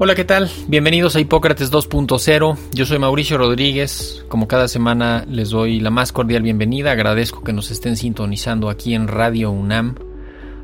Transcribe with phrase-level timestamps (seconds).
[0.00, 0.48] Hola, ¿qué tal?
[0.68, 2.56] Bienvenidos a Hipócrates 2.0.
[2.72, 4.24] Yo soy Mauricio Rodríguez.
[4.28, 6.92] Como cada semana les doy la más cordial bienvenida.
[6.92, 9.96] Agradezco que nos estén sintonizando aquí en Radio UNAM,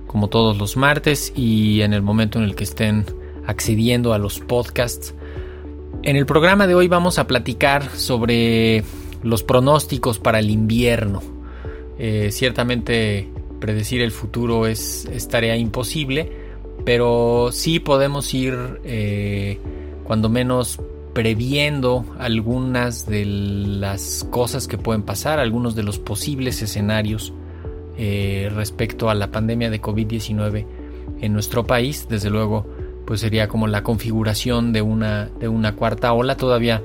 [0.06, 3.06] como todos los martes, y en el momento en el que estén
[3.44, 5.16] accediendo a los podcasts.
[6.04, 8.84] En el programa de hoy vamos a platicar sobre
[9.24, 11.24] los pronósticos para el invierno.
[11.98, 16.43] Eh, ciertamente predecir el futuro es, es tarea imposible
[16.84, 19.58] pero sí podemos ir eh,
[20.04, 20.80] cuando menos
[21.14, 27.32] previendo algunas de las cosas que pueden pasar, algunos de los posibles escenarios
[27.96, 30.66] eh, respecto a la pandemia de COVID-19
[31.20, 32.08] en nuestro país.
[32.08, 32.66] Desde luego,
[33.06, 36.36] pues sería como la configuración de una, de una cuarta ola.
[36.36, 36.82] Todavía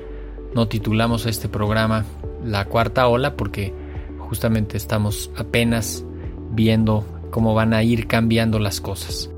[0.54, 2.04] no titulamos este programa
[2.44, 3.74] la cuarta ola porque
[4.18, 6.04] justamente estamos apenas
[6.52, 9.29] viendo cómo van a ir cambiando las cosas.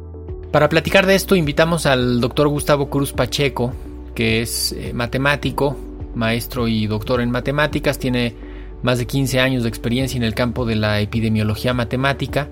[0.52, 3.72] Para platicar de esto invitamos al doctor Gustavo Cruz Pacheco,
[4.14, 5.78] que es eh, matemático,
[6.14, 8.34] maestro y doctor en matemáticas, tiene
[8.82, 12.50] más de 15 años de experiencia en el campo de la epidemiología matemática,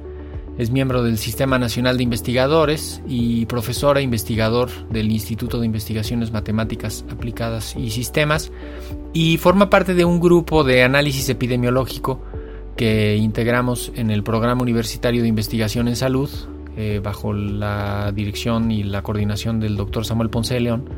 [0.57, 6.33] es miembro del Sistema Nacional de Investigadores y profesor e investigador del Instituto de Investigaciones
[6.33, 8.51] Matemáticas Aplicadas y Sistemas,
[9.13, 12.23] y forma parte de un grupo de análisis epidemiológico
[12.79, 16.31] que integramos en el Programa Universitario de Investigación en Salud,
[16.81, 20.89] eh, bajo la dirección y la coordinación del doctor Samuel Ponce León,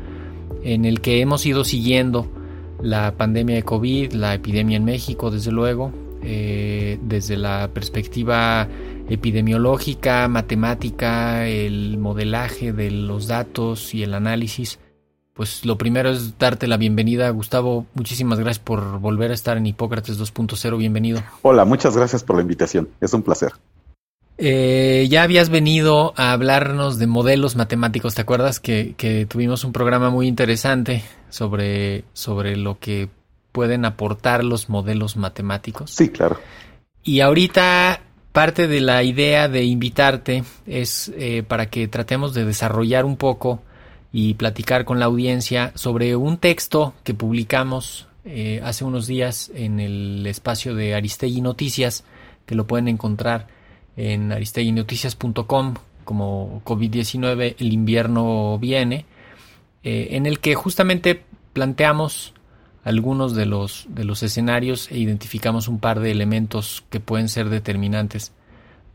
[0.63, 2.31] en el que hemos ido siguiendo
[2.81, 5.91] la pandemia de COVID, la epidemia en México, desde luego,
[6.21, 8.69] eh, desde la perspectiva
[9.09, 14.79] epidemiológica, matemática, el modelaje de los datos y el análisis.
[15.33, 17.87] Pues lo primero es darte la bienvenida, Gustavo.
[17.93, 20.77] Muchísimas gracias por volver a estar en Hipócrates 2.0.
[20.77, 21.21] Bienvenido.
[21.41, 22.87] Hola, muchas gracias por la invitación.
[23.01, 23.51] Es un placer.
[24.37, 30.09] Eh, ya habías venido a hablarnos de modelos matemáticos, ¿te acuerdas que, tuvimos un programa
[30.09, 33.09] muy interesante sobre, sobre lo que
[33.51, 35.91] pueden aportar los modelos matemáticos?
[35.91, 36.39] Sí, claro.
[37.03, 38.01] Y ahorita
[38.31, 43.61] parte de la idea de invitarte es eh, para que tratemos de desarrollar un poco
[44.11, 49.79] y platicar con la audiencia sobre un texto que publicamos eh, hace unos días en
[49.79, 52.03] el espacio de Aristegui Noticias,
[52.45, 53.47] que lo pueden encontrar
[53.95, 59.05] en aristeguinoticias.com como COVID-19, el invierno viene,
[59.83, 61.23] eh, en el que justamente
[61.53, 62.33] planteamos
[62.83, 67.49] algunos de los, de los escenarios e identificamos un par de elementos que pueden ser
[67.49, 68.33] determinantes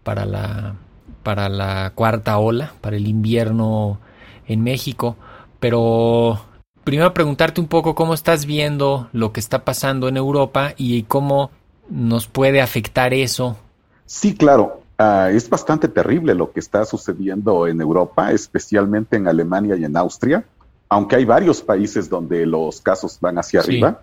[0.02, 0.76] para la,
[1.22, 4.00] para la cuarta ola, para el invierno
[4.46, 5.16] en México.
[5.60, 6.40] Pero
[6.84, 11.50] primero preguntarte un poco cómo estás viendo lo que está pasando en Europa y cómo
[11.88, 13.56] nos puede afectar eso.
[14.04, 14.82] Sí, claro.
[15.00, 19.96] Ah, es bastante terrible lo que está sucediendo en Europa, especialmente en Alemania y en
[19.96, 20.44] Austria,
[20.88, 24.00] aunque hay varios países donde los casos van hacia arriba.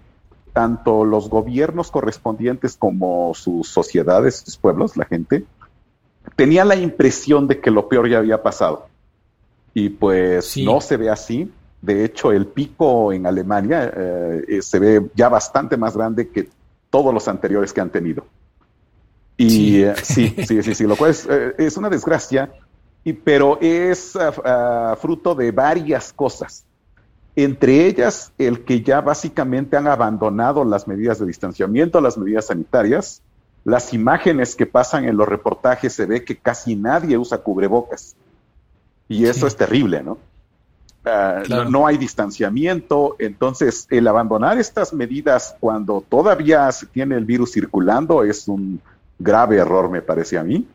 [0.53, 5.43] Tanto los gobiernos correspondientes como sus sociedades, sus pueblos, la gente,
[6.37, 8.87] tenían la impresión de que lo peor ya había pasado.
[9.73, 11.51] Y pues no se ve así.
[11.81, 16.47] De hecho, el pico en Alemania eh, se ve ya bastante más grande que
[16.89, 18.25] todos los anteriores que han tenido.
[19.37, 22.51] Y sí, sí, sí, sí, lo cual es, eh, es una desgracia,
[23.03, 26.65] y, pero es ah, ah, fruto de varias cosas.
[27.35, 33.21] Entre ellas, el que ya básicamente han abandonado las medidas de distanciamiento, las medidas sanitarias.
[33.65, 38.15] Las imágenes que pasan en los reportajes se ve que casi nadie usa cubrebocas.
[39.09, 40.17] Y eso es terrible, ¿no?
[41.03, 41.85] Ah, ¿no?
[41.85, 48.47] hay distanciamiento, entonces el abandonar estas medidas cuando todavía se tiene el virus circulando es
[48.47, 48.81] un,
[49.19, 50.67] grave error, me parece a mí.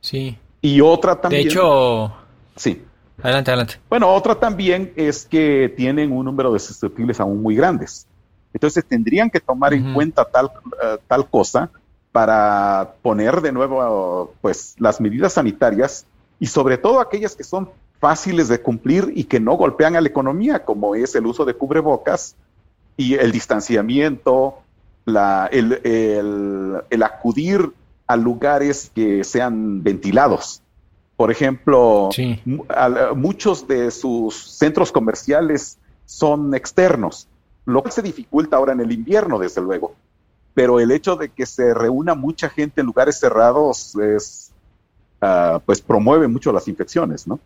[0.00, 0.36] Sí.
[0.60, 1.44] Y otra también.
[1.44, 2.12] De hecho.
[2.56, 2.82] Sí.
[3.22, 3.74] Adelante, adelante.
[3.88, 8.06] Bueno, otra también es que tienen un número de susceptibles aún muy grandes.
[8.52, 10.50] Entonces tendrían que tomar en cuenta tal,
[10.82, 11.70] eh, tal cosa
[12.10, 16.04] para poner de nuevo pues las medidas sanitarias
[16.38, 20.08] y sobre todo aquellas que son fáciles de cumplir y que no golpean a la
[20.08, 22.36] economía, como es el uso de cubrebocas
[22.96, 24.58] y el distanciamiento,
[25.04, 25.80] la, el,
[26.90, 27.70] el, acudir
[28.06, 30.62] a lugares que sean ventilados.
[31.16, 32.10] Por ejemplo,
[33.14, 37.28] muchos de sus centros comerciales son externos,
[37.64, 39.94] lo que se dificulta ahora en el invierno, desde luego.
[40.54, 44.50] Pero el hecho de que se reúna mucha gente en lugares cerrados es,
[45.22, 47.38] uh, pues promueve mucho las infecciones, ¿no?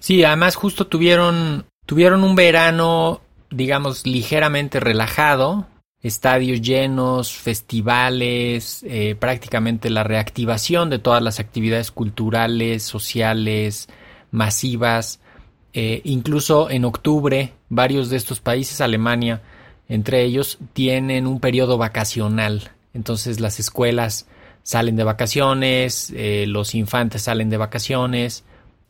[0.00, 3.20] Sí, además justo tuvieron, tuvieron un verano,
[3.50, 5.66] digamos, ligeramente relajado,
[6.02, 13.88] estadios llenos, festivales, eh, prácticamente la reactivación de todas las actividades culturales, sociales,
[14.30, 15.20] masivas.
[15.72, 19.42] Eh, incluso en octubre, varios de estos países, Alemania
[19.88, 22.70] entre ellos, tienen un periodo vacacional.
[22.92, 24.26] Entonces las escuelas
[24.62, 28.44] salen de vacaciones, eh, los infantes salen de vacaciones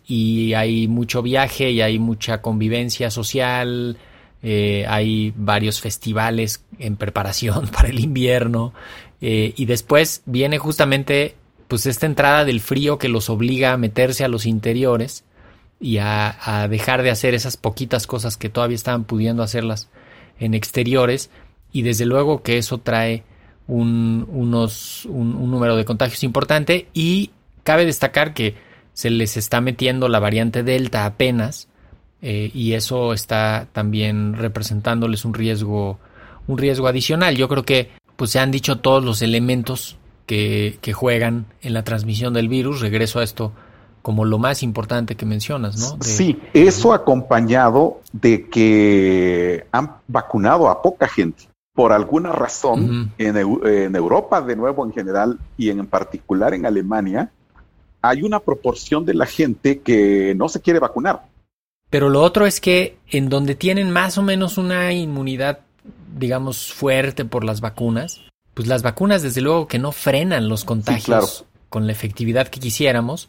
[0.07, 3.97] y hay mucho viaje y hay mucha convivencia social,
[4.43, 8.73] eh, hay varios festivales en preparación para el invierno.
[9.21, 11.35] Eh, y después viene justamente
[11.67, 15.25] pues esta entrada del frío que los obliga a meterse a los interiores
[15.81, 19.89] y a, dejar de hacer esas poquitas cosas que todavía estaban pudiendo hacerlas
[20.41, 21.31] en exteriores.
[21.73, 23.25] Y desde luego que eso trae
[23.67, 26.89] un, unos, un número de contagios importante.
[26.95, 27.31] Y
[27.65, 28.55] cabe destacar que
[28.95, 31.69] se les está metiendo la variante Delta apenas
[32.23, 35.99] eh, y eso está también representándoles un riesgo,
[36.47, 37.37] un riesgo adicional.
[37.37, 41.85] Yo creo que pues se han dicho todos los elementos que, que juegan en la
[41.85, 42.81] transmisión del virus.
[42.81, 43.53] Regreso a esto
[44.03, 46.03] como lo más importante que mencionas, ¿no?
[46.03, 51.45] sí, eso acompañado de que han vacunado a poca gente.
[51.75, 57.31] Por alguna razón, en, en, Europa, de nuevo en general, y en particular en Alemania,
[58.03, 61.23] hay una proporción de la gente que no se quiere vacunar.
[61.91, 65.61] Pero lo otro es que en donde tienen más o menos una inmunidad,
[66.17, 68.21] digamos, fuerte por las vacunas,
[68.55, 73.29] pues las vacunas desde luego que no frenan los contagios con la efectividad que quisiéramos.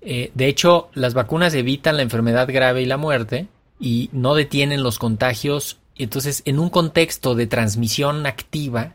[0.00, 3.48] Eh, de hecho, las vacunas evitan la enfermedad grave y la muerte
[3.78, 5.78] y no detienen los contagios.
[5.96, 8.94] Entonces, en un contexto de transmisión activa,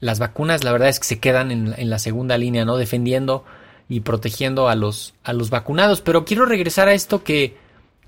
[0.00, 2.76] las vacunas la verdad es que se quedan en, en la segunda línea, ¿no?
[2.76, 3.44] Defendiendo
[3.88, 6.02] y protegiendo a los, a los vacunados.
[6.02, 7.56] Pero quiero regresar a esto que,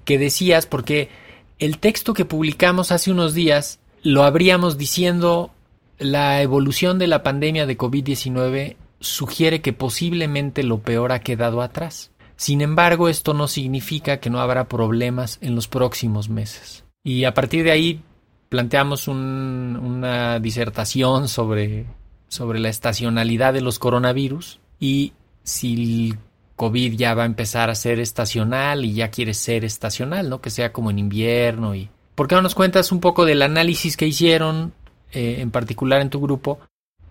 [0.09, 1.11] que decías, porque
[1.59, 5.51] el texto que publicamos hace unos días lo habríamos diciendo
[5.99, 12.11] la evolución de la pandemia de COVID-19 sugiere que posiblemente lo peor ha quedado atrás.
[12.37, 16.85] Sin embargo, esto no significa que no habrá problemas en los próximos meses.
[17.05, 18.01] Y a partir de ahí
[18.49, 21.85] planteamos una disertación sobre,
[22.29, 25.13] sobre la estacionalidad de los coronavirus y
[25.43, 26.15] si
[26.59, 30.43] COVID ya va a empezar a ser estacional y ya quiere ser estacional, ¿no?
[30.43, 31.89] Que sea como en invierno y...
[32.15, 34.73] ¿Por qué no nos cuentas un poco del análisis que hicieron,
[35.13, 36.59] eh, en particular en tu grupo,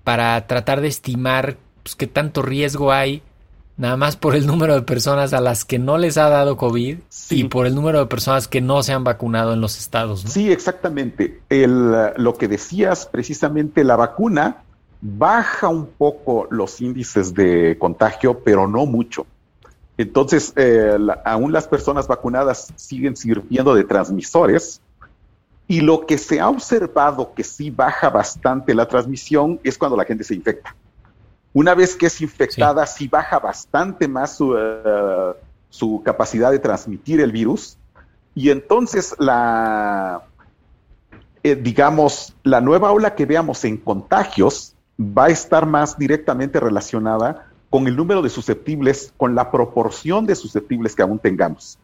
[0.03, 3.23] para tratar de estimar pues, qué tanto riesgo hay
[3.77, 6.97] nada más por el número de personas a las que no les ha dado COVID
[7.29, 10.25] y por el número de personas que no se han vacunado en los estados.
[10.25, 10.29] ¿no?
[10.29, 11.41] Sí, exactamente.
[11.49, 14.63] El, lo que decías precisamente, la vacuna
[15.01, 19.25] baja un poco los índices de contagio, pero no mucho.
[19.97, 20.95] Entonces, eh,
[21.25, 24.79] aún las personas vacunadas siguen sirviendo de transmisores.
[25.67, 30.05] Y lo que se ha observado que sí baja bastante la transmisión es cuando la
[30.05, 30.75] gente se infecta.
[31.53, 35.33] Una vez que es infectada, sí, baja bastante más su, eh,
[35.69, 37.77] su, capacidad de transmitir el virus.
[38.35, 40.21] Y entonces la,
[41.43, 47.46] eh, digamos, la nueva ola que veamos en contagios va a estar más directamente relacionada
[47.69, 51.77] con el número de susceptibles, con la proporción de susceptibles que aún tengamos,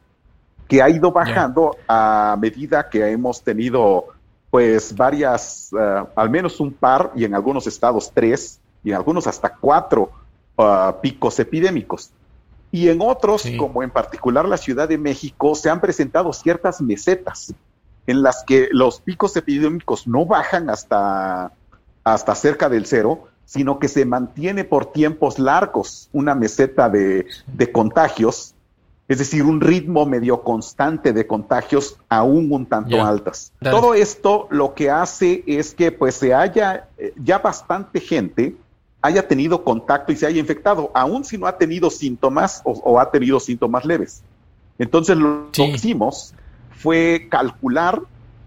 [0.67, 4.05] que ha ido bajando a medida que hemos tenido
[4.49, 9.25] pues varias, eh, al menos un par y en algunos estados tres y en algunos
[9.25, 10.11] hasta cuatro
[10.57, 12.11] uh, picos epidémicos.
[12.71, 17.53] Y en otros, como en particular la Ciudad de México, se han presentado ciertas mesetas
[18.07, 21.51] en las que los picos epidémicos no bajan hasta
[22.03, 27.25] hasta cerca del cero, sino que se mantiene por tiempos largos una meseta de,
[27.71, 28.55] contagios,
[29.07, 33.51] es decir, un ritmo medio constante de contagios aún un tanto altas.
[33.59, 38.55] Todo esto lo que hace es que pues se haya eh, ya bastante gente
[39.03, 43.11] haya tenido contacto y se haya infectado, aún si no ha tenido síntomas o, ha
[43.11, 44.23] tenido síntomas leves.
[44.79, 46.33] Entonces lo que hicimos
[46.71, 48.01] fue calcular,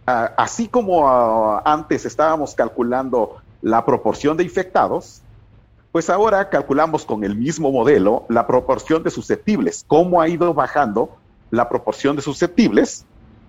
[0.07, 5.23] ah, así como ah, antes estábamos calculando la proporción de infectados,
[5.91, 11.17] Pues ahora calculamos con el mismo modelo la proporción de susceptibles, cómo ha ido bajando
[11.51, 13.07] la proporción de susceptibles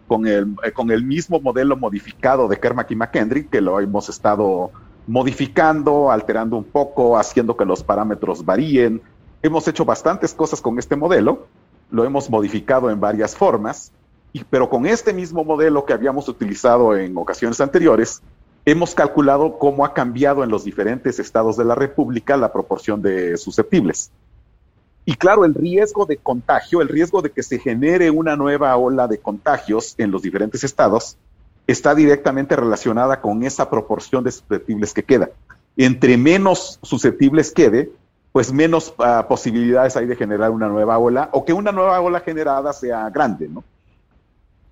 [0.07, 4.09] con el, eh, con el mismo modelo modificado de Kermack y McKendry, que lo hemos
[4.09, 4.71] estado
[5.05, 9.01] modificando, alterando un poco, haciendo que los parámetros varíen.
[9.43, 11.45] Hemos hecho bastantes cosas con este modelo,
[11.91, 13.91] lo hemos modificado en varias formas,
[14.49, 18.23] pero con este mismo modelo que habíamos utilizado en ocasiones anteriores,
[18.67, 23.37] hemos calculado cómo ha cambiado en los diferentes estados de la República la proporción de
[23.37, 24.11] susceptibles.
[25.05, 29.07] Y claro, el riesgo de contagio, el riesgo de que se genere una nueva ola
[29.07, 31.15] de contagios en los diferentes estados,
[31.65, 35.29] está directamente relacionada con esa proporción de susceptibles que queda.
[35.77, 37.89] Entre menos susceptibles quede,
[38.33, 42.19] pues menos uh, posibilidades hay de generar una nueva ola o que una nueva ola
[42.19, 43.63] generada sea grande, ¿no?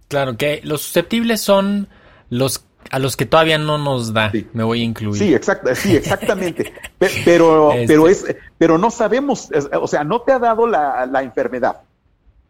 [0.09, 1.87] Claro, que los susceptibles son
[2.29, 4.47] los a los que todavía no nos da, sí.
[4.53, 5.17] me voy a incluir.
[5.17, 6.73] Sí, exact, sí exactamente.
[6.97, 7.87] pero, este.
[7.87, 11.81] pero, es, pero no sabemos, o sea, no te ha dado la, la enfermedad,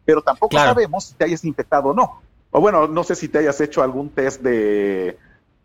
[0.04, 0.70] pero tampoco claro.
[0.70, 2.20] sabemos si te hayas infectado o no.
[2.50, 5.18] O bueno, no sé si te hayas hecho algún test de...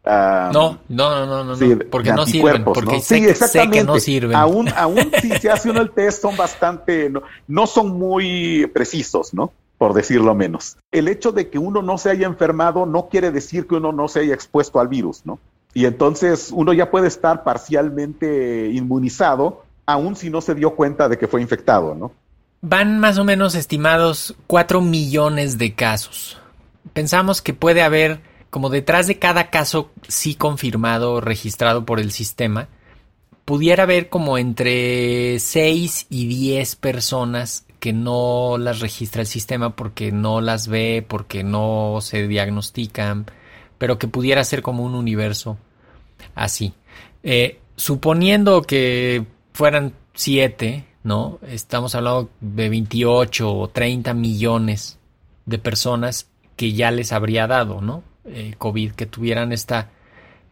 [0.04, 3.00] Um, no, no, no, no, sí, porque no sirven, porque ¿no?
[3.00, 3.78] sé, sí, exactamente.
[3.78, 4.36] sé que no sirven.
[4.36, 9.32] Aún, aún si se hace uno el test son bastante, no, no son muy precisos,
[9.32, 9.54] ¿no?
[9.82, 10.78] Por decirlo menos.
[10.92, 14.08] El hecho de que uno no se haya enfermado no quiere decir que uno no
[14.08, 15.40] se haya expuesto al virus, ¿no?
[15.74, 21.18] Y entonces uno ya puede estar parcialmente inmunizado, aun si no se dio cuenta de
[21.18, 22.12] que fue infectado, ¿no?
[22.62, 26.38] Van más o menos estimados 4 millones de casos.
[26.94, 28.22] Pensamos que puede haber,
[28.52, 32.68] como detrás de cada caso sí confirmado, registrado por el sistema,
[33.46, 40.12] pudiera haber como entre 6 y 10 personas que no las registra el sistema porque
[40.12, 43.26] no las ve, porque no se diagnostican,
[43.80, 45.58] pero que pudiera ser como un universo
[46.36, 46.76] así.
[47.24, 51.40] Eh, suponiendo que fueran 7, ¿no?
[51.42, 55.00] Estamos hablando de 28 o 30 millones
[55.48, 58.04] de personas que ya les habría dado, ¿no?
[58.26, 59.90] Eh, COVID, que tuvieran esta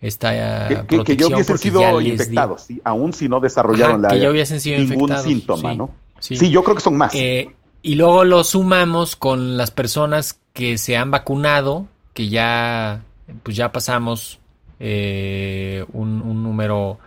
[0.01, 2.81] esta que, que, que ya hubiesen sido infectados, ¿sí?
[2.86, 5.77] aún si no desarrollaron Ajá, la, que ya hubiesen sido ningún infectados, síntoma, sí.
[5.77, 5.91] ¿no?
[6.19, 6.35] Sí.
[6.35, 6.49] sí.
[6.49, 7.13] yo creo que son más.
[7.15, 13.03] Eh, y luego lo sumamos con las personas que se han vacunado, que ya,
[13.43, 14.39] pues ya pasamos
[14.79, 16.99] eh, un, un, número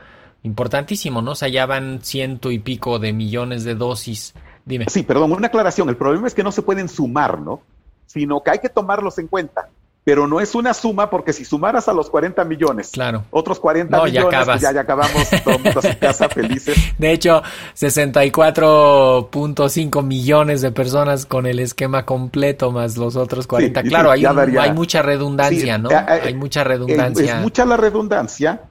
[0.43, 1.33] importantísimo, ¿no?
[1.33, 4.35] O sea, ya van ciento y pico de millones de dosis.
[4.65, 4.87] Dime.
[4.89, 5.89] Sí, perdón, una aclaración.
[5.89, 7.63] El problema es que no se pueden sumar, ¿no?
[8.07, 9.69] Sino que hay que tomarlos en cuenta
[10.05, 13.23] pero no es una suma porque si sumaras a los 40 millones, claro.
[13.31, 16.77] otros 40 no, millones, ya, pues ya, ya acabamos todos a su casa felices.
[16.99, 17.41] De hecho,
[17.77, 23.81] 64.5 millones de personas con el esquema completo más los otros 40.
[23.83, 25.91] Sí, claro, hay, un, hay, mucha redundancia, sí, ¿no?
[25.91, 27.37] Eh, hay mucha redundancia.
[27.37, 28.63] Es mucha la redundancia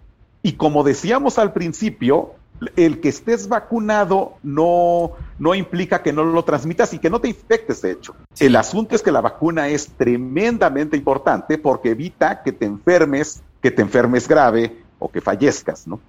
[0.43, 2.33] y como decíamos al principio,
[2.75, 7.29] el que estés vacunado no, no implica que no lo transmitas y que no te
[7.29, 8.15] infectes, de hecho.
[8.39, 13.71] El asunto es que la vacuna es tremendamente importante porque evita que te enfermes, que
[13.71, 15.99] te enfermes grave o que fallezcas, ¿no?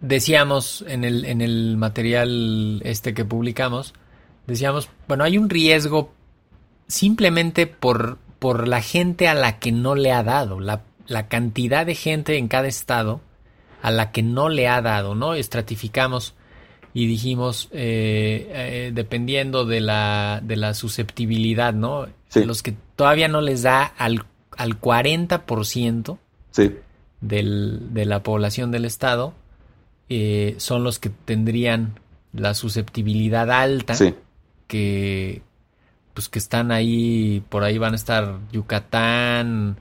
[0.00, 3.94] Decíamos en el, en el material este que publicamos,
[4.48, 6.10] decíamos, bueno, hay un riesgo
[6.88, 11.86] simplemente por, por la gente a la que no le ha dado, la, la cantidad
[11.86, 13.20] de gente en cada estado
[13.82, 15.34] a la que no le ha dado, ¿no?
[15.34, 16.34] Estratificamos
[16.94, 22.06] y dijimos, eh, eh, dependiendo de la, de la susceptibilidad, ¿no?
[22.28, 22.44] Sí.
[22.44, 24.24] Los que todavía no les da al,
[24.56, 26.18] al 40%
[26.52, 26.76] sí.
[27.20, 29.34] del, de la población del Estado,
[30.08, 31.98] eh, son los que tendrían
[32.32, 34.14] la susceptibilidad alta, sí.
[34.68, 35.42] que
[36.14, 39.78] pues que están ahí, por ahí van a estar Yucatán,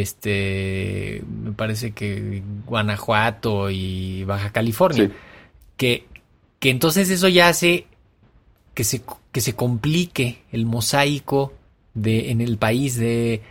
[0.00, 5.12] este me parece que Guanajuato y Baja California sí.
[5.76, 6.06] que,
[6.58, 7.86] que entonces eso ya hace
[8.74, 11.52] que se, que se complique el mosaico
[11.94, 13.42] de en el país de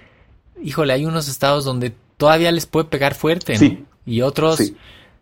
[0.62, 3.60] híjole hay unos estados donde todavía les puede pegar fuerte ¿no?
[3.60, 3.86] sí.
[4.06, 4.76] y otros sí.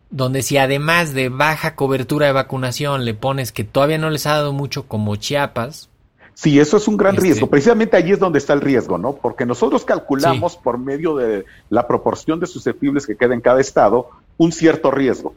[0.10, 4.32] donde si además de baja cobertura de vacunación le pones que todavía no les ha
[4.32, 5.91] dado mucho como Chiapas
[6.34, 7.28] Sí, eso es un gran este...
[7.28, 7.48] riesgo.
[7.48, 9.14] Precisamente allí es donde está el riesgo, ¿no?
[9.14, 10.60] Porque nosotros calculamos sí.
[10.64, 15.36] por medio de la proporción de susceptibles que queda en cada estado un cierto riesgo.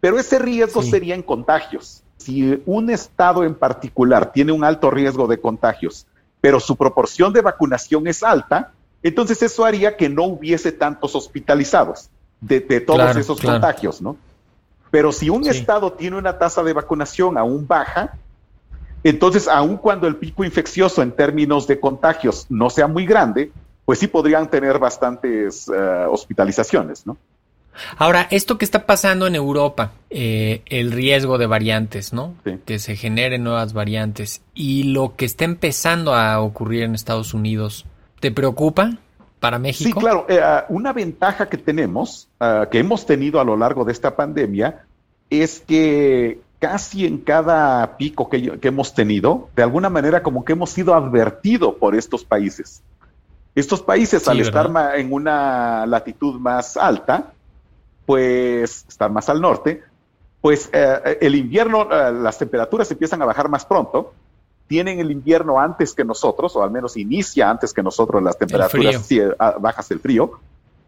[0.00, 0.90] Pero ese riesgo sí.
[0.90, 2.02] sería en contagios.
[2.16, 6.06] Si un estado en particular tiene un alto riesgo de contagios,
[6.40, 8.72] pero su proporción de vacunación es alta,
[9.02, 12.08] entonces eso haría que no hubiese tantos hospitalizados
[12.40, 13.60] de, de todos claro, esos claro.
[13.60, 14.16] contagios, ¿no?
[14.90, 15.50] Pero si un sí.
[15.50, 18.14] estado tiene una tasa de vacunación aún baja,
[19.08, 23.52] entonces, aun cuando el pico infeccioso en términos de contagios no sea muy grande,
[23.84, 27.16] pues sí podrían tener bastantes uh, hospitalizaciones, ¿no?
[27.98, 32.34] Ahora, esto que está pasando en Europa, eh, el riesgo de variantes, ¿no?
[32.44, 32.58] Sí.
[32.64, 37.84] Que se generen nuevas variantes y lo que está empezando a ocurrir en Estados Unidos,
[38.20, 38.98] ¿te preocupa
[39.40, 40.00] para México?
[40.00, 40.26] Sí, claro.
[40.28, 44.86] Eh, una ventaja que tenemos, uh, que hemos tenido a lo largo de esta pandemia,
[45.30, 50.52] es que casi en cada pico que, que hemos tenido, de alguna manera como que
[50.52, 52.82] hemos sido advertidos por estos países.
[53.54, 54.66] Estos países, Sí, al ¿verdad?
[54.66, 57.32] estar en una latitud más alta,
[58.04, 59.82] pues estar más al norte,
[60.40, 64.12] pues eh, el invierno, eh, las temperaturas empiezan a bajar más pronto,
[64.68, 69.08] tienen el invierno antes que nosotros, o al menos inicia antes que nosotros las temperaturas
[69.38, 70.32] ah, bajas el frío,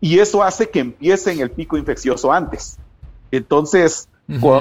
[0.01, 2.79] y eso hace que empiecen el pico infeccioso antes.
[3.31, 4.09] Entonces,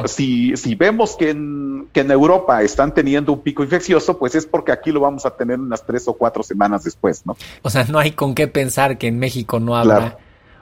[0.06, 4.46] Si, si vemos que en, que en Europa están teniendo un pico infeccioso, pues es
[4.46, 7.36] porque aquí lo vamos a tener unas tres o cuatro semanas después, ¿no?
[7.64, 10.18] O sea, no hay con qué pensar que en México no habrá Claro.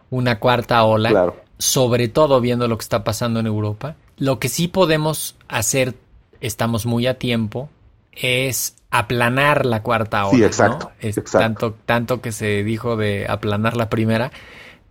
[0.10, 1.36] una cuarta ola, Claro.
[1.60, 3.96] sobre todo viendo lo que está pasando en Europa.
[4.18, 5.94] Lo que sí podemos hacer,
[6.42, 7.70] estamos muy a tiempo,
[8.12, 10.32] es aplanar la cuarta ola.
[10.36, 10.46] Sí, ¿no?
[10.48, 11.46] exacto, Es exacto.
[11.46, 14.32] Tanto, tanto que se dijo de aplanar la primera,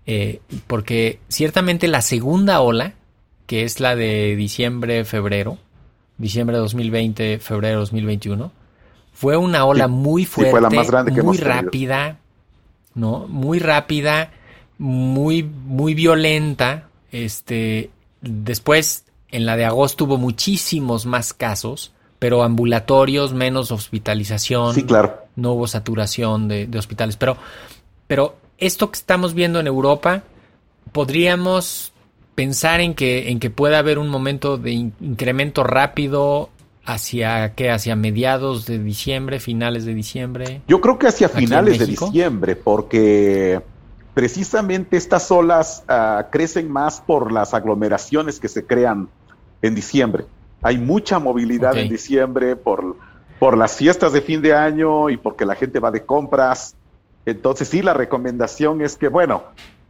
[0.07, 2.93] eh, porque ciertamente la segunda ola,
[3.47, 5.59] que es la de diciembre, febrero,
[6.19, 8.53] diciembre de 2020, febrero de 2021,
[9.13, 12.19] fue una ola Sí, muy sí, fue fuerte, la más grande que muy rápida,
[12.95, 13.27] ¿no?
[13.29, 14.33] Muy rápida,
[14.79, 16.89] muy, muy violenta.
[17.13, 24.75] Este, después, en la de agosto hubo muchísimos más casos, pero ambulatorios, menos hospitalización.
[24.75, 25.23] Sí, claro.
[25.37, 27.17] No hubo saturación de, de hospitales.
[27.17, 27.37] Pero,
[28.07, 30.23] pero esto que estamos viendo en Europa,
[30.93, 31.94] podríamos
[32.35, 36.51] pensar en que, en que pueda haber un momento de in- incremento rápido
[36.85, 40.63] hacia qué, hacia mediados de diciembre, finales de diciembre.
[40.69, 43.63] Yo creo que hacia ¿Aquí en finales de diciembre, porque
[44.13, 49.09] precisamente estas olas ah, crecen más por las aglomeraciones que se crean
[49.63, 50.25] en diciembre.
[50.63, 52.97] Hay mucha movilidad en diciembre por,
[53.39, 56.75] por las fiestas de fin de año y porque la gente va de compras.
[57.27, 59.45] Entonces sí, la recomendación es que, bueno,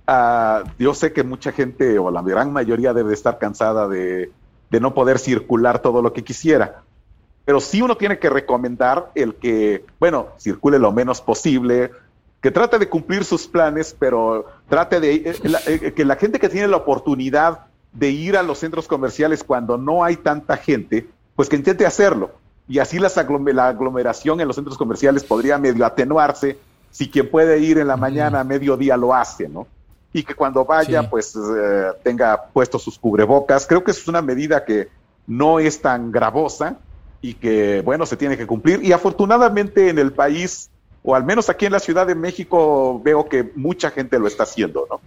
[0.07, 4.31] ah, yo sé que mucha gente o la gran mayoría debe de estar cansada de,
[4.71, 6.83] de no poder circular todo lo que quisiera
[7.47, 11.91] pero sí uno tiene que recomendar el que, bueno, circule lo menos posible,
[12.41, 16.39] que trate de cumplir sus planes, pero trate de eh, la- eh, que la gente
[16.41, 21.07] que tiene la oportunidad de ir a los centros comerciales cuando no hay tanta gente,
[21.37, 22.31] pues que intente hacerlo.
[22.67, 26.57] Y así las aglom- la aglomeración en los centros comerciales podría medio atenuarse
[26.91, 29.67] si quien puede ir en la mañana a mediodía lo hace, ¿no?
[30.15, 31.09] Y que cuando vaya, Sí.
[31.11, 33.67] pues eh, tenga puestos sus cubrebocas.
[33.67, 34.89] Creo que es una medida que
[35.27, 36.79] no es tan gravosa
[37.21, 38.83] y que, bueno, se tiene que cumplir.
[38.83, 40.71] Y afortunadamente en el país,
[41.03, 44.45] o al menos aquí en la Ciudad de México, veo que mucha gente lo está
[44.45, 45.01] haciendo, ¿no?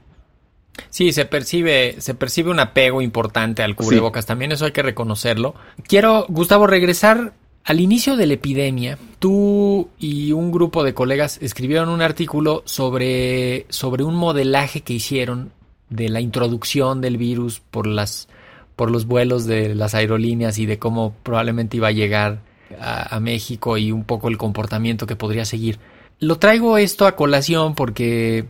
[0.89, 4.25] Sí, se percibe, se percibe un apego importante al cubrebocas.
[4.25, 5.55] También eso hay que reconocerlo.
[5.87, 7.33] Quiero, Gustavo, regresar
[7.67, 8.97] al inicio de la epidemia.
[9.19, 15.51] Tú y un grupo de colegas escribieron un artículo sobre, sobre un modelaje que hicieron
[15.89, 18.29] de la introducción del virus por las
[18.77, 22.41] por los vuelos de las aerolíneas y de cómo probablemente iba a llegar
[22.79, 25.79] a, México y un poco el comportamiento que podría seguir.
[26.19, 28.45] Lo traigo esto a colación porque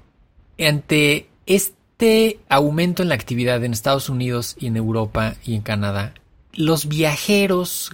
[0.59, 6.13] ante este aumento en la actividad en Estados Unidos y en Europa y en Canadá,
[6.51, 7.91] los viajeros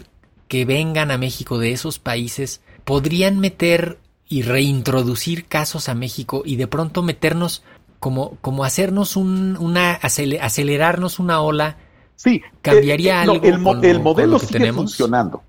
[0.54, 3.98] que vengan a México de esos países podrían meter
[4.30, 7.64] y reintroducir casos a México y de pronto meternos
[8.00, 11.78] como, como hacernos un, una, acele- acelerarnos una ola.
[12.16, 12.44] Sí.
[12.62, 14.96] ¿Cambiaría no, algo el, mo- con lo- el con modelo sigue tenemos?
[14.96, 15.42] funcionando,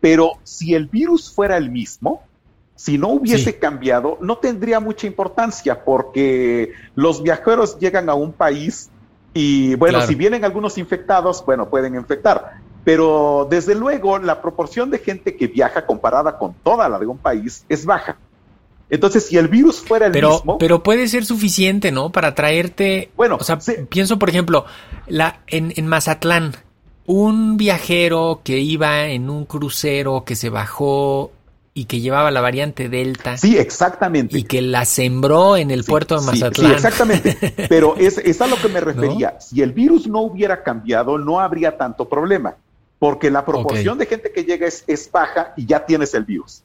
[0.00, 2.22] pero si el virus fuera el mismo,
[2.76, 3.58] si no hubiese Sí.
[3.60, 8.88] cambiado, no tendría mucha importancia porque los viajeros llegan a un país
[9.34, 10.08] y, bueno, Claro.
[10.08, 12.64] si vienen algunos infectados, bueno, pueden infectar.
[12.86, 17.18] Pero desde luego la proporción de gente que viaja comparada con toda la de un
[17.18, 18.16] país es baja.
[18.88, 22.12] Entonces, si el virus fuera el Pero, mismo, pero puede ser suficiente, ¿no?
[22.12, 23.10] Para traerte.
[23.16, 23.72] Bueno, o sea, sí.
[23.88, 24.66] pienso, por ejemplo,
[25.08, 26.54] la, en, en Mazatlán,
[27.06, 31.32] un viajero que iba en un crucero que se bajó
[31.74, 34.38] y que llevaba la variante Delta sí, exactamente.
[34.38, 36.70] y que la sembró en el Sí, puerto de Mazatlán.
[36.70, 37.36] Sí, exactamente.
[37.68, 39.40] Pero es, es a lo que me refería.
[39.40, 42.54] Si el virus no hubiera cambiado, no habría tanto problema.
[42.98, 46.62] Porque la proporción de gente que llega es, es baja y ya tienes el virus.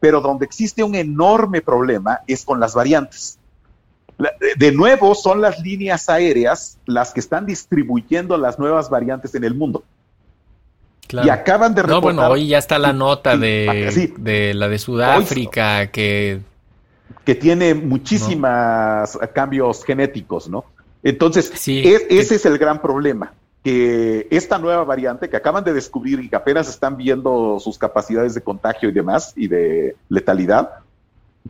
[0.00, 3.38] Pero donde existe un enorme problema es con las variantes.
[4.58, 9.54] De- nuevo, son las líneas aéreas las que están distribuyendo las nuevas variantes en el
[9.54, 9.82] mundo.
[11.08, 11.26] Claro.
[11.26, 12.02] Y acaban de No, reportar.
[12.14, 14.14] bueno, hoy ya está la nota de, sí.
[14.16, 16.40] de la de Sudáfrica que
[17.24, 20.64] que tiene muchísimas cambios genéticos, ¿no?
[21.02, 23.32] Entonces, ese es el gran problema,
[23.64, 28.34] que esta nueva variante que acaban de descubrir y que apenas están viendo sus capacidades
[28.34, 30.70] de contagio y demás y de letalidad,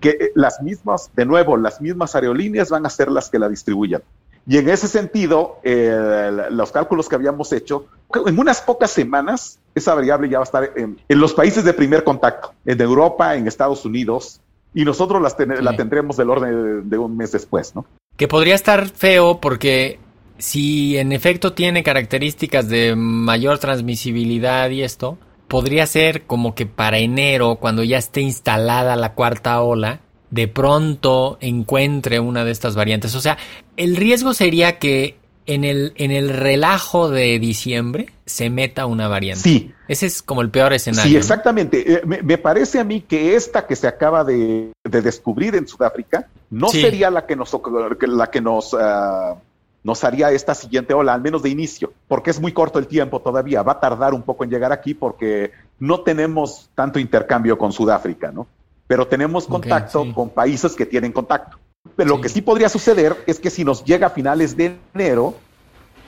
[0.00, 4.00] que las mismas, de nuevo, las mismas aerolíneas van a ser las que la distribuyan.
[4.46, 7.86] Y en ese sentido, eh, los cálculos que habíamos hecho,
[8.26, 12.04] en unas pocas semanas, esa variable ya va a estar en, los países de primer
[12.04, 14.40] contacto, en Europa, en Estados Unidos,
[14.72, 17.86] y nosotros la tendremos del orden de, un mes después, ¿no?
[18.16, 19.98] Que podría estar feo porque
[20.38, 25.18] si en efecto tiene características de mayor transmisibilidad y esto,
[25.48, 31.38] podría ser como que para enero, cuando ya esté instalada la cuarta ola, de pronto
[31.40, 33.14] encuentre una de estas variantes.
[33.14, 33.38] O sea,
[33.76, 35.16] el riesgo sería que
[35.46, 39.42] en el, en el relajo de diciembre se meta una variante.
[39.42, 39.72] Sí.
[39.86, 41.10] Ese es como el peor escenario.
[41.10, 41.94] Sí, exactamente.
[41.94, 46.68] Eh, me, parece a mí que esta que se acaba de, descubrir en Sudáfrica no
[46.68, 47.54] sería la que nos,
[48.00, 49.36] la que nos, ah,
[49.84, 53.20] nos haría esta siguiente ola, al menos de inicio, porque es muy corto el tiempo
[53.20, 53.62] todavía.
[53.62, 58.32] Va a tardar un poco en llegar aquí porque no tenemos tanto intercambio con Sudáfrica,
[58.32, 58.48] ¿no?
[58.86, 61.58] pero tenemos contacto con países que tienen contacto.
[61.96, 65.36] Pero lo que sí podría suceder es que si nos llega a finales de enero,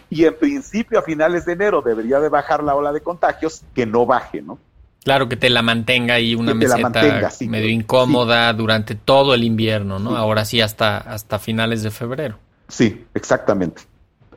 [0.09, 3.87] y en principio a finales de enero debería de bajar la ola de contagios, que
[3.87, 4.59] no baje, ¿no?
[5.05, 7.03] Claro, que te la mantenga ahí una meseta
[7.43, 10.17] medio incómoda durante todo el invierno, ¿no?
[10.17, 12.39] Ahora sí hasta, hasta finales de febrero.
[12.69, 13.83] Sí, exactamente.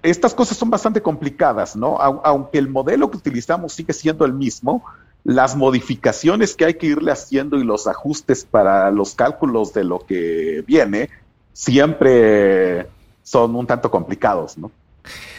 [0.01, 1.97] Estas cosas son bastante complicadas, ¿no?
[1.99, 4.83] Aunque el modelo que utilizamos sigue siendo el mismo,
[5.23, 9.99] las modificaciones que hay que irle haciendo y los ajustes para los cálculos de lo
[9.99, 11.09] que viene
[11.51, 12.87] siempre
[13.23, 14.71] son un tanto complicados, ¿no?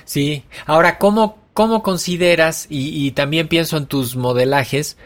[0.05, 0.44] Sí.
[0.66, 4.96] Ahora, ¿cómo, cómo consideras, y, también pienso en tus modelajes,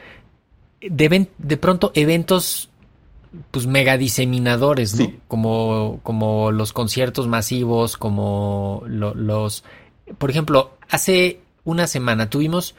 [0.80, 2.70] de, de pronto eventos
[3.50, 5.12] pues mega diseminadores, ¿no?
[5.28, 9.64] Como, como los conciertos masivos, como los...
[10.18, 12.74] Por ejemplo, hace una semana tuvimos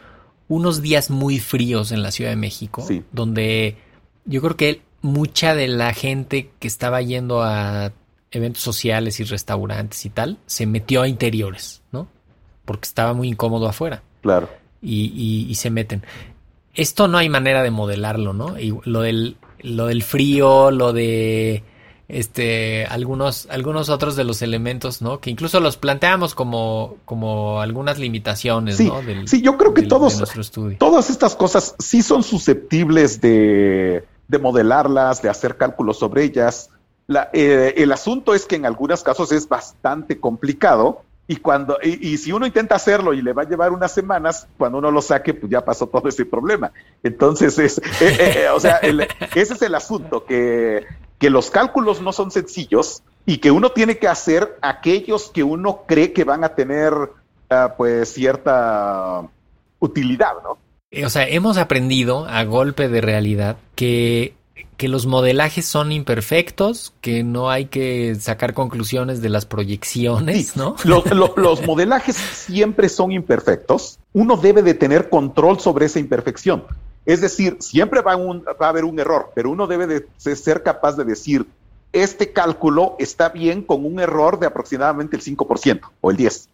[0.47, 3.77] unos días muy fríos en la Ciudad de México, donde
[4.25, 7.91] yo creo que mucha de la gente que estaba yendo a
[8.31, 12.07] eventos sociales y restaurantes y tal, se metió a interiores, ¿no?
[12.65, 14.03] Porque estaba muy incómodo afuera.
[14.21, 14.49] Claro.
[14.81, 16.03] Y, y, se meten.
[16.73, 18.59] Esto no hay manera de modelarlo, ¿no?
[18.59, 21.63] Y lo del, lo del frío, lo de
[22.07, 27.97] este algunos algunos otros de los elementos no que incluso los planteamos como como algunas
[27.97, 29.01] limitaciones sí, ¿no?
[29.25, 30.21] sí yo creo que todos
[30.77, 36.69] todas estas cosas sí son susceptibles de, de modelarlas de hacer cálculos sobre ellas.
[37.07, 42.17] La, eh, el asunto es que en algunos casos es bastante complicado y cuando y,
[42.17, 45.33] si uno intenta hacerlo y le va a llevar unas semanas cuando uno lo saque
[45.33, 48.79] pues ya pasó todo ese problema entonces es eh, eh, o sea
[49.33, 50.85] ese es el asunto que
[51.17, 55.83] que los cálculos no son sencillos y que uno tiene que hacer aquellos que uno
[55.87, 56.93] cree que van a tener
[57.49, 59.23] ah, pues cierta
[59.79, 60.57] utilidad, ¿no?
[61.05, 64.35] O sea, hemos aprendido a golpe de realidad que,
[64.77, 70.75] que los modelajes son imperfectos, que no hay que sacar conclusiones de las proyecciones, ¿no?
[70.83, 73.99] los modelajes siempre son imperfectos.
[74.13, 76.63] Uno debe de tener control sobre esa imperfección.
[77.05, 81.05] Es decir, siempre va, a haber un error, pero uno debe de ser capaz de
[81.05, 81.45] decir,
[81.93, 86.47] este cálculo está bien con un error de aproximadamente el 5% o el 10%.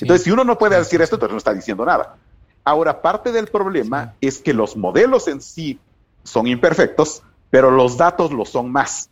[0.00, 2.16] Entonces, si uno no puede decir esto, entonces no está diciendo nada.
[2.64, 5.78] Ahora, parte del problema es que los modelos en sí
[6.24, 9.08] son imperfectos, pero los datos lo son más.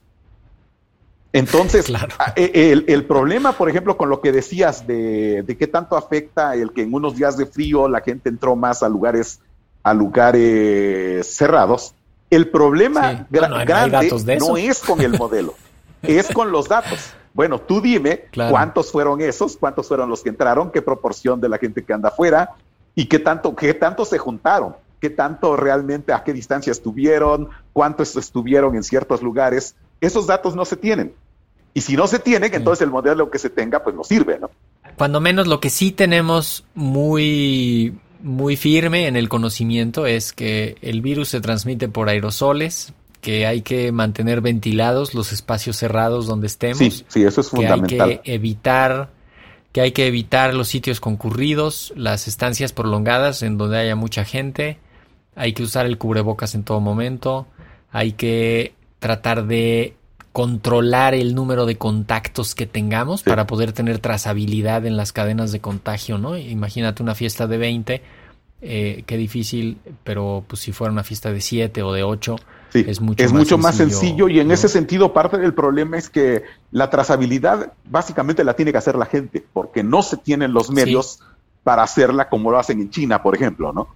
[1.32, 1.86] Entonces,
[2.36, 6.72] e, el, problema, por ejemplo, con lo que decías de, de qué tanto afecta el
[6.72, 9.40] que en unos días de frío la gente entró más a lugares
[9.82, 11.94] a lugares cerrados,
[12.30, 15.54] el problema grande no, es con el modelo,
[16.02, 17.12] es con los datos.
[17.34, 21.58] Bueno, tú dime cuántos fueron esos, cuántos fueron los que entraron, qué proporción de la
[21.58, 22.50] gente que anda afuera
[22.94, 28.14] y qué tanto, qué tanto se juntaron, qué tanto realmente, a qué distancia estuvieron, cuántos
[28.14, 29.74] estuvieron en ciertos lugares.
[30.00, 31.12] Esos datos no se tienen.
[31.74, 34.48] Y si no se tienen, entonces el modelo que se tenga, pues no sirve, ¿no?
[34.96, 41.00] Cuando menos lo que sí tenemos muy muy firme en el conocimiento es que el
[41.00, 46.78] virus se transmite por aerosoles, que hay que mantener ventilados los espacios cerrados donde estemos.
[46.78, 47.88] Sí, sí, eso es fundamental.
[47.88, 49.10] Que hay que evitar
[49.72, 54.78] que hay que evitar los sitios concurridos, las estancias prolongadas en donde haya mucha gente,
[55.34, 57.46] hay que usar el cubrebocas en todo momento,
[57.90, 59.96] hay que tratar de
[60.32, 65.60] controlar el número de contactos que tengamos para poder tener trazabilidad en las cadenas de
[65.60, 66.38] contagio, ¿no?
[66.38, 68.02] Imagínate una fiesta de 20,
[68.62, 72.36] eh, qué difícil, pero pues si fuera una fiesta de 7 o de 8,
[72.72, 77.74] es mucho, más, sencillo, y en ese sentido parte del problema es que la trazabilidad
[77.84, 81.20] básicamente la tiene que hacer la gente, porque no se tienen los medios
[81.62, 83.88] para hacerla como lo hacen en China, por ejemplo, ¿no?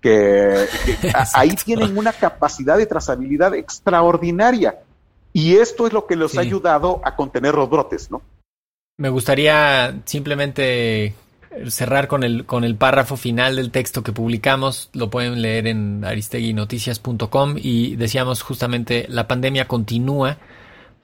[0.00, 0.66] Que,
[1.34, 4.78] ahí tienen una capacidad de trazabilidad extraordinaria
[5.32, 8.22] y esto es lo que les ha ayudado a contener los brotes, ¿no?
[8.96, 11.14] Me gustaría simplemente
[11.68, 14.90] cerrar con el, con el párrafo final del texto que publicamos.
[14.92, 20.38] Lo pueden leer en aristeguinoticias.com y decíamos justamente la pandemia continúa,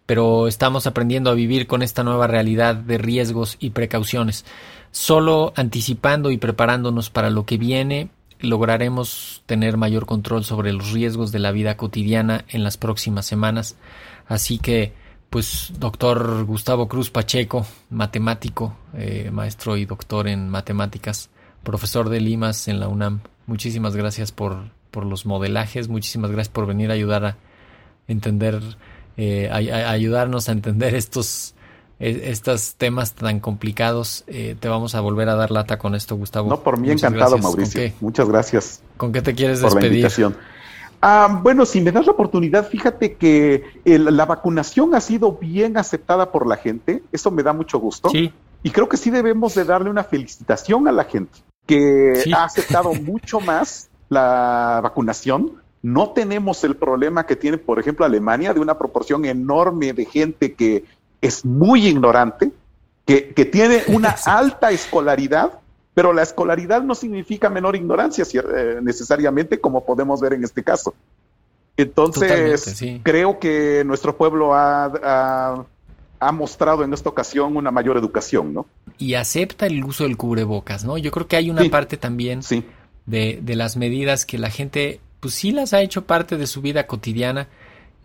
[0.07, 4.45] pero estamos aprendiendo a vivir con esta nueva realidad de riesgos y precauciones.
[4.91, 8.09] Solo anticipando y preparándonos para lo que viene,
[8.41, 13.77] lograremos tener mayor control sobre los riesgos de la vida cotidiana en las próximas semanas.
[14.29, 14.93] Así que
[15.31, 21.31] pues doctor Gustavo Cruz Pacheco, matemático, eh, maestro y doctor en matemáticas,
[21.63, 23.21] profesor de Limas en la UNAM.
[23.47, 27.37] Muchísimas gracias por, por los modelajes, muchísimas gracias por venir a ayudar a
[28.09, 28.63] entender,
[29.17, 31.56] eh, a, ayudarnos a entender estos,
[31.99, 34.25] estos temas tan complicados.
[34.27, 36.49] Eh, te vamos a volver a dar lata con esto, Gustavo.
[36.49, 37.93] No, por mí encantado, Mauricio.
[38.01, 38.83] Muchas gracias.
[38.97, 40.07] ¿Con qué te quieres despedir?
[41.03, 46.33] Ah, bueno, si me das la oportunidad, fíjate que la vacunación ha sido bien aceptada
[46.33, 48.09] por la gente, eso me da mucho gusto.
[48.11, 48.33] Sí.
[48.63, 52.95] Y creo que sí debemos de darle una felicitación a la gente, que ha aceptado
[53.03, 55.63] mucho más la vacunación.
[55.83, 60.55] No tenemos el problema que tiene, por ejemplo, Alemania, de una proporción enorme de gente
[60.55, 60.85] que
[61.21, 62.53] es muy ignorante,
[63.05, 65.61] que, que tiene una alta escolaridad
[65.97, 70.95] pero la escolaridad no significa menor ignorancia eh, necesariamente, como podemos ver en este caso.
[71.75, 75.65] Entonces, creo que nuestro pueblo ha,
[76.35, 78.67] mostrado en esta ocasión una mayor educación, ¿no?
[78.99, 80.99] Y acepta el uso del cubrebocas, ¿no?
[80.99, 82.41] Yo creo que hay una parte también
[83.07, 86.61] de, de, las medidas que la gente, pues sí las ha hecho parte de su
[86.61, 87.49] vida cotidiana.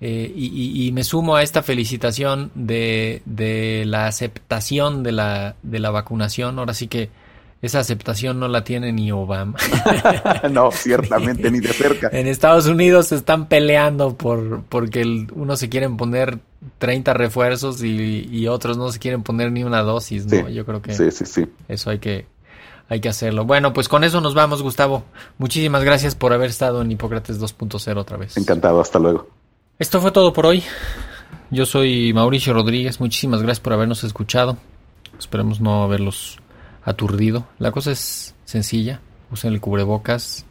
[0.04, 5.78] Eh, y, y, me sumo a esta felicitación de, de la aceptación de la, de
[5.78, 6.58] la vacunación.
[6.58, 7.12] Ahora sí que
[7.62, 9.58] esa aceptación no la tiene ni Obama.
[10.52, 12.10] no, ciertamente, ni de cerca.
[12.12, 16.40] En Estados Unidos se están peleando por porque unos se quieren poner
[16.80, 20.50] 30 refuerzos y, otros no se quieren poner ni una dosis, ¿no?
[20.50, 21.48] Yo creo que sí, sí, sí.
[21.68, 22.26] eso hay que,
[22.90, 23.46] hay que hacerlo.
[23.46, 25.04] Bueno, pues con eso nos vamos, Gustavo.
[25.38, 28.36] Muchísimas gracias por haber estado en Hipócrates 2.0 otra vez.
[28.36, 29.41] Encantado, hasta luego.
[29.80, 30.64] Esto fue todo por hoy.
[31.50, 33.00] Yo soy Mauricio Rodríguez.
[33.00, 34.58] Muchísimas gracias por habernos escuchado.
[35.18, 36.38] Esperemos no haberlos
[36.84, 37.48] aturdido.
[37.60, 40.46] La cosa es sencilla, usen el cubrebocas,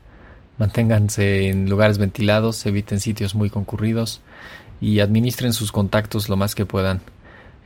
[0.58, 4.20] manténganse en lugares ventilados, eviten sitios muy concurridos
[4.80, 7.00] y administren sus contactos lo más que puedan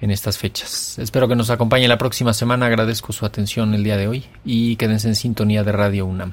[0.01, 0.99] en estas fechas.
[0.99, 4.77] Espero que nos acompañe la próxima semana, agradezco su atención el día de hoy y
[4.77, 6.33] quédense en sintonía de Radio UNAM.